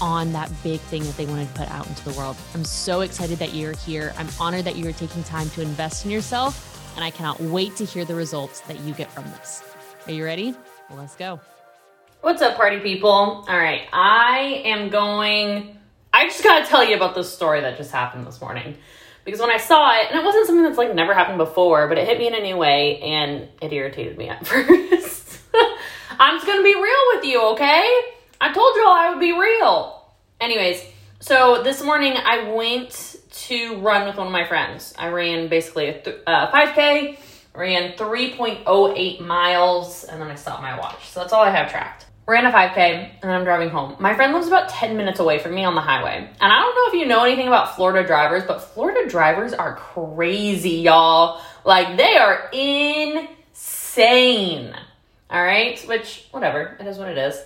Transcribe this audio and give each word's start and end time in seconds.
on 0.00 0.32
that 0.32 0.50
big 0.62 0.80
thing 0.80 1.02
that 1.04 1.16
they 1.16 1.26
wanted 1.26 1.48
to 1.48 1.54
put 1.54 1.70
out 1.70 1.86
into 1.86 2.04
the 2.04 2.12
world. 2.18 2.36
I'm 2.54 2.64
so 2.64 3.00
excited 3.00 3.38
that 3.38 3.54
you're 3.54 3.74
here. 3.76 4.12
I'm 4.18 4.28
honored 4.38 4.64
that 4.64 4.76
you 4.76 4.88
are 4.88 4.92
taking 4.92 5.22
time 5.24 5.48
to 5.50 5.62
invest 5.62 6.04
in 6.04 6.10
yourself, 6.10 6.92
and 6.96 7.04
I 7.04 7.10
cannot 7.10 7.40
wait 7.40 7.76
to 7.76 7.84
hear 7.84 8.04
the 8.04 8.14
results 8.14 8.60
that 8.60 8.80
you 8.80 8.94
get 8.94 9.10
from 9.10 9.24
this. 9.24 9.62
Are 10.06 10.12
you 10.12 10.24
ready? 10.24 10.54
Well, 10.88 10.98
let's 10.98 11.16
go. 11.16 11.40
What's 12.20 12.42
up, 12.42 12.56
party 12.56 12.80
people? 12.80 13.08
All 13.10 13.44
right, 13.46 13.82
I 13.92 14.62
am 14.64 14.88
going. 14.88 15.78
I 16.12 16.26
just 16.26 16.42
gotta 16.42 16.64
tell 16.66 16.84
you 16.84 16.96
about 16.96 17.14
this 17.14 17.32
story 17.32 17.60
that 17.60 17.76
just 17.76 17.92
happened 17.92 18.26
this 18.26 18.40
morning. 18.40 18.76
Because 19.24 19.40
when 19.40 19.50
I 19.50 19.56
saw 19.56 19.92
it, 20.00 20.10
and 20.10 20.20
it 20.20 20.24
wasn't 20.24 20.46
something 20.46 20.62
that's 20.62 20.78
like 20.78 20.94
never 20.94 21.12
happened 21.12 21.38
before, 21.38 21.88
but 21.88 21.98
it 21.98 22.06
hit 22.06 22.18
me 22.18 22.28
in 22.28 22.34
a 22.34 22.40
new 22.40 22.56
way 22.56 23.00
and 23.00 23.48
it 23.60 23.72
irritated 23.72 24.16
me 24.16 24.28
at 24.28 24.46
first. 24.46 25.38
I'm 26.18 26.36
just 26.36 26.46
gonna 26.46 26.62
be 26.62 26.74
real 26.74 27.02
with 27.14 27.24
you, 27.24 27.42
okay? 27.52 28.15
I 28.46 28.52
told 28.52 28.76
y'all 28.76 28.92
I 28.92 29.10
would 29.10 29.18
be 29.18 29.32
real. 29.32 30.06
Anyways, 30.40 30.80
so 31.18 31.64
this 31.64 31.82
morning 31.82 32.12
I 32.16 32.52
went 32.52 33.16
to 33.48 33.76
run 33.78 34.06
with 34.06 34.18
one 34.18 34.28
of 34.28 34.32
my 34.32 34.46
friends. 34.46 34.94
I 34.96 35.08
ran 35.08 35.48
basically 35.48 35.88
a 35.88 36.00
th- 36.00 36.20
uh, 36.28 36.52
5K, 36.52 37.18
ran 37.56 37.94
3.08 37.94 39.20
miles, 39.20 40.04
and 40.04 40.22
then 40.22 40.30
I 40.30 40.36
stopped 40.36 40.62
my 40.62 40.78
watch. 40.78 41.08
So 41.08 41.18
that's 41.18 41.32
all 41.32 41.42
I 41.42 41.50
have 41.50 41.72
tracked. 41.72 42.06
Ran 42.28 42.46
a 42.46 42.52
5K, 42.52 43.14
and 43.20 43.32
I'm 43.32 43.42
driving 43.42 43.68
home. 43.68 43.96
My 43.98 44.14
friend 44.14 44.32
lives 44.32 44.46
about 44.46 44.68
10 44.68 44.96
minutes 44.96 45.18
away 45.18 45.40
from 45.40 45.52
me 45.52 45.64
on 45.64 45.74
the 45.74 45.80
highway. 45.80 46.18
And 46.40 46.52
I 46.52 46.60
don't 46.60 46.72
know 46.76 46.86
if 46.86 46.94
you 47.02 47.08
know 47.08 47.24
anything 47.24 47.48
about 47.48 47.74
Florida 47.74 48.06
drivers, 48.06 48.44
but 48.46 48.60
Florida 48.60 49.10
drivers 49.10 49.54
are 49.54 49.74
crazy, 49.74 50.82
y'all. 50.82 51.40
Like, 51.64 51.96
they 51.96 52.16
are 52.16 52.48
insane. 52.52 54.06
All 55.30 55.42
right? 55.42 55.80
Which, 55.88 56.28
whatever, 56.30 56.76
it 56.78 56.86
is 56.86 56.96
what 56.96 57.08
it 57.08 57.18
is. 57.18 57.42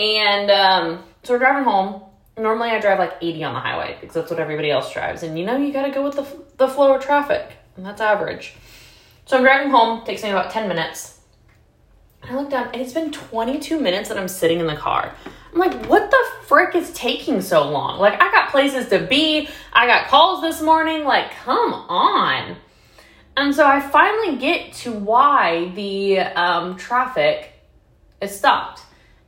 And 0.00 0.50
um, 0.50 1.04
so 1.22 1.34
we're 1.34 1.40
driving 1.40 1.64
home. 1.64 2.02
Normally, 2.38 2.70
I 2.70 2.80
drive 2.80 2.98
like 2.98 3.12
80 3.20 3.44
on 3.44 3.54
the 3.54 3.60
highway 3.60 3.98
because 4.00 4.14
that's 4.14 4.30
what 4.30 4.40
everybody 4.40 4.70
else 4.70 4.90
drives. 4.92 5.22
And 5.22 5.38
you 5.38 5.44
know, 5.44 5.58
you 5.58 5.74
got 5.74 5.84
to 5.84 5.90
go 5.90 6.02
with 6.02 6.16
the, 6.16 6.26
the 6.56 6.68
flow 6.68 6.94
of 6.94 7.02
traffic, 7.02 7.52
and 7.76 7.84
that's 7.84 8.00
average. 8.00 8.54
So 9.26 9.36
I'm 9.36 9.42
driving 9.42 9.70
home, 9.70 10.02
takes 10.06 10.22
me 10.22 10.30
about 10.30 10.50
10 10.50 10.68
minutes. 10.68 11.20
I 12.22 12.34
look 12.34 12.48
down, 12.48 12.68
and 12.72 12.80
it's 12.80 12.94
been 12.94 13.12
22 13.12 13.78
minutes 13.78 14.08
that 14.08 14.16
I'm 14.16 14.28
sitting 14.28 14.58
in 14.58 14.66
the 14.66 14.76
car. 14.76 15.14
I'm 15.52 15.58
like, 15.58 15.86
what 15.86 16.10
the 16.10 16.26
frick 16.46 16.74
is 16.74 16.90
taking 16.92 17.42
so 17.42 17.68
long? 17.68 17.98
Like, 17.98 18.14
I 18.14 18.30
got 18.30 18.50
places 18.50 18.88
to 18.88 19.00
be, 19.00 19.48
I 19.72 19.86
got 19.86 20.06
calls 20.08 20.40
this 20.40 20.62
morning. 20.62 21.04
Like, 21.04 21.32
come 21.32 21.74
on. 21.74 22.56
And 23.36 23.54
so 23.54 23.66
I 23.66 23.80
finally 23.80 24.36
get 24.36 24.72
to 24.74 24.92
why 24.92 25.72
the 25.74 26.20
um, 26.20 26.76
traffic 26.76 27.52
is 28.22 28.36
stopped. 28.36 28.80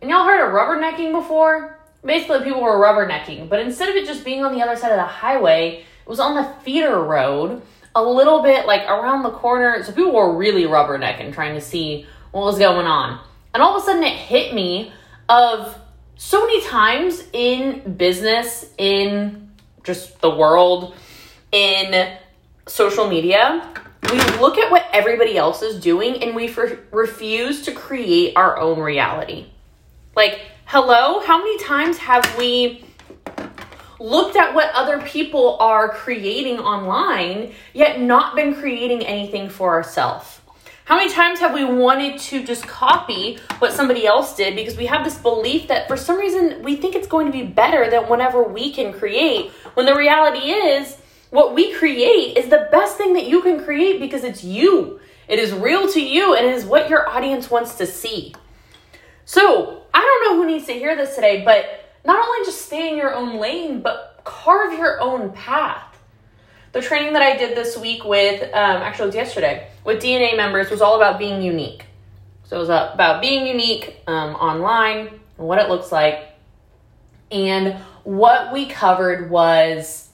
And 0.00 0.10
y'all 0.10 0.24
heard 0.24 0.46
of 0.46 0.52
rubbernecking 0.52 1.12
before? 1.12 1.78
Basically, 2.04 2.42
people 2.42 2.62
were 2.62 2.78
rubbernecking, 2.78 3.48
but 3.48 3.60
instead 3.60 3.90
of 3.90 3.96
it 3.96 4.06
just 4.06 4.24
being 4.24 4.42
on 4.42 4.54
the 4.54 4.62
other 4.62 4.76
side 4.76 4.92
of 4.92 4.96
the 4.96 5.04
highway, 5.04 5.84
it 6.02 6.08
was 6.08 6.20
on 6.20 6.34
the 6.34 6.44
feeder 6.62 7.02
road, 7.02 7.60
a 7.94 8.02
little 8.02 8.42
bit 8.42 8.66
like 8.66 8.82
around 8.88 9.22
the 9.22 9.30
corner. 9.30 9.82
So 9.82 9.92
people 9.92 10.14
were 10.14 10.36
really 10.36 10.64
rubbernecking, 10.64 11.34
trying 11.34 11.54
to 11.54 11.60
see 11.60 12.06
what 12.32 12.44
was 12.44 12.58
going 12.58 12.86
on. 12.86 13.20
And 13.52 13.62
all 13.62 13.76
of 13.76 13.82
a 13.82 13.84
sudden, 13.84 14.02
it 14.02 14.16
hit 14.16 14.54
me 14.54 14.92
of 15.28 15.76
so 16.16 16.46
many 16.46 16.62
times 16.62 17.24
in 17.32 17.94
business, 17.96 18.70
in 18.78 19.50
just 19.84 20.20
the 20.20 20.30
world, 20.30 20.94
in 21.52 22.16
social 22.66 23.08
media, 23.08 23.68
we 24.10 24.18
look 24.38 24.56
at 24.58 24.70
what 24.70 24.86
everybody 24.92 25.36
else 25.36 25.62
is 25.62 25.80
doing 25.80 26.22
and 26.22 26.34
we 26.34 26.48
f- 26.48 26.78
refuse 26.90 27.62
to 27.62 27.72
create 27.72 28.36
our 28.36 28.58
own 28.58 28.78
reality. 28.80 29.46
Like, 30.20 30.42
hello, 30.66 31.20
how 31.20 31.38
many 31.38 31.56
times 31.56 31.96
have 31.96 32.36
we 32.36 32.84
looked 33.98 34.36
at 34.36 34.54
what 34.54 34.70
other 34.74 35.00
people 35.00 35.56
are 35.60 35.88
creating 35.88 36.58
online, 36.58 37.54
yet 37.72 38.02
not 38.02 38.36
been 38.36 38.54
creating 38.54 39.02
anything 39.06 39.48
for 39.48 39.70
ourselves? 39.70 40.42
How 40.84 40.96
many 40.96 41.10
times 41.10 41.40
have 41.40 41.54
we 41.54 41.64
wanted 41.64 42.20
to 42.20 42.44
just 42.44 42.66
copy 42.66 43.38
what 43.60 43.72
somebody 43.72 44.06
else 44.06 44.36
did 44.36 44.54
because 44.56 44.76
we 44.76 44.84
have 44.84 45.04
this 45.04 45.16
belief 45.16 45.68
that 45.68 45.88
for 45.88 45.96
some 45.96 46.18
reason 46.18 46.62
we 46.62 46.76
think 46.76 46.94
it's 46.94 47.08
going 47.08 47.24
to 47.24 47.32
be 47.32 47.46
better 47.46 47.88
than 47.88 48.06
whatever 48.06 48.42
we 48.42 48.74
can 48.74 48.92
create, 48.92 49.50
when 49.72 49.86
the 49.86 49.94
reality 49.94 50.50
is 50.50 50.98
what 51.30 51.54
we 51.54 51.72
create 51.72 52.36
is 52.36 52.50
the 52.50 52.68
best 52.70 52.98
thing 52.98 53.14
that 53.14 53.26
you 53.26 53.40
can 53.40 53.64
create 53.64 53.98
because 53.98 54.24
it's 54.24 54.44
you. 54.44 55.00
It 55.28 55.38
is 55.38 55.54
real 55.54 55.90
to 55.90 55.98
you 55.98 56.36
and 56.36 56.44
it 56.44 56.54
is 56.54 56.66
what 56.66 56.90
your 56.90 57.08
audience 57.08 57.50
wants 57.50 57.76
to 57.76 57.86
see. 57.86 58.34
So, 59.24 59.80
I 59.92 60.00
don't 60.00 60.38
know 60.38 60.39
who 60.39 60.39
needs 60.50 60.66
to 60.66 60.72
hear 60.72 60.96
this 60.96 61.14
today, 61.14 61.44
but 61.44 61.64
not 62.04 62.26
only 62.26 62.44
just 62.44 62.66
stay 62.66 62.90
in 62.90 62.96
your 62.96 63.14
own 63.14 63.38
lane, 63.38 63.80
but 63.80 64.20
carve 64.24 64.78
your 64.78 65.00
own 65.00 65.32
path. 65.32 65.86
The 66.72 66.80
training 66.80 67.14
that 67.14 67.22
I 67.22 67.36
did 67.36 67.56
this 67.56 67.76
week 67.76 68.04
with, 68.04 68.42
um, 68.42 68.82
actually, 68.82 69.04
it 69.04 69.06
was 69.06 69.14
yesterday, 69.16 69.68
with 69.84 70.02
DNA 70.02 70.36
members 70.36 70.70
was 70.70 70.80
all 70.80 70.96
about 70.96 71.18
being 71.18 71.42
unique. 71.42 71.84
So, 72.44 72.56
it 72.56 72.60
was 72.60 72.68
about 72.68 73.20
being 73.20 73.46
unique 73.46 73.96
um, 74.06 74.34
online 74.36 75.08
and 75.08 75.46
what 75.46 75.58
it 75.58 75.68
looks 75.68 75.90
like. 75.90 76.28
And 77.30 77.76
what 78.04 78.52
we 78.52 78.66
covered 78.66 79.30
was 79.30 80.08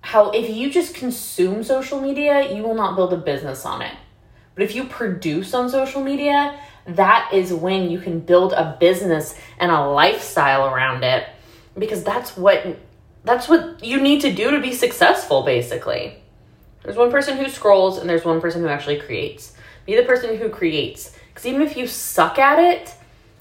how 0.00 0.30
if 0.30 0.50
you 0.50 0.70
just 0.70 0.94
consume 0.94 1.62
social 1.62 2.00
media, 2.00 2.54
you 2.54 2.62
will 2.62 2.74
not 2.74 2.96
build 2.96 3.12
a 3.12 3.16
business 3.16 3.64
on 3.64 3.82
it. 3.82 3.94
But 4.54 4.64
if 4.64 4.74
you 4.74 4.84
produce 4.84 5.54
on 5.54 5.70
social 5.70 6.02
media, 6.02 6.58
that 6.86 7.30
is 7.32 7.52
when 7.52 7.90
you 7.90 8.00
can 8.00 8.20
build 8.20 8.52
a 8.52 8.76
business 8.78 9.34
and 9.58 9.70
a 9.70 9.86
lifestyle 9.86 10.66
around 10.66 11.04
it 11.04 11.28
because 11.78 12.02
that's 12.02 12.36
what 12.36 12.78
that's 13.24 13.48
what 13.48 13.84
you 13.84 14.00
need 14.00 14.20
to 14.22 14.32
do 14.32 14.50
to 14.50 14.60
be 14.60 14.72
successful 14.72 15.42
basically. 15.42 16.16
There's 16.82 16.96
one 16.96 17.10
person 17.10 17.36
who 17.36 17.48
scrolls 17.48 17.98
and 17.98 18.10
there's 18.10 18.24
one 18.24 18.40
person 18.40 18.62
who 18.62 18.68
actually 18.68 18.98
creates. 18.98 19.54
Be 19.86 19.96
the 19.96 20.02
person 20.02 20.36
who 20.36 20.48
creates 20.48 21.16
because 21.28 21.46
even 21.46 21.62
if 21.62 21.76
you 21.76 21.86
suck 21.86 22.38
at 22.38 22.58
it, 22.58 22.94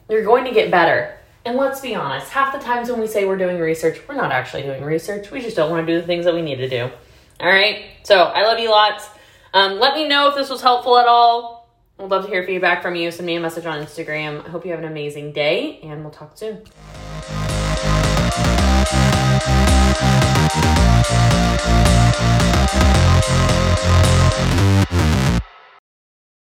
you're 0.10 0.24
going 0.24 0.46
to 0.46 0.52
get 0.52 0.70
better. 0.70 1.18
And 1.44 1.58
let's 1.58 1.80
be 1.82 1.96
honest, 1.96 2.30
half 2.30 2.54
the 2.54 2.60
times 2.60 2.90
when 2.90 3.00
we 3.00 3.08
say 3.08 3.26
we're 3.26 3.38
doing 3.38 3.58
research, 3.60 4.00
we're 4.08 4.16
not 4.16 4.32
actually 4.32 4.62
doing 4.62 4.84
research. 4.84 5.32
We 5.32 5.42
just 5.42 5.56
don't 5.56 5.72
want 5.72 5.86
to 5.86 5.92
do 5.92 6.00
the 6.00 6.06
things 6.06 6.26
that 6.26 6.36
we 6.36 6.44
need 6.44 6.58
to 6.58 6.70
do. 6.70 6.92
All 7.40 7.50
right. 7.50 7.86
So 8.04 8.26
I 8.26 8.44
love 8.44 8.60
you 8.60 8.70
lots. 8.70 9.10
Um, 9.54 9.80
let 9.80 9.96
me 9.96 10.08
know 10.08 10.30
if 10.30 10.36
this 10.36 10.50
was 10.50 10.62
helpful 10.62 10.98
at 10.98 11.08
all. 11.08 11.70
I'd 12.00 12.10
love 12.10 12.26
to 12.26 12.30
hear 12.30 12.46
feedback 12.46 12.82
from 12.82 12.96
you. 12.96 13.12
Send 13.12 13.28
me 13.28 13.36
a 13.36 13.40
message 13.40 13.66
on 13.66 13.80
Instagram. 13.84 14.46
I 14.46 14.50
hope 14.50 14.66
you 14.66 14.72
have 14.72 14.80
an 14.80 14.86
amazing 14.86 15.34
day, 15.34 15.80
and 15.84 16.02
we'll 16.02 16.12
talk 16.12 16.38
soon. 16.38 16.64